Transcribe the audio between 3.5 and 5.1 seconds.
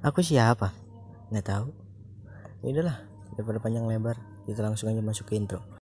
panjang lebar kita langsung aja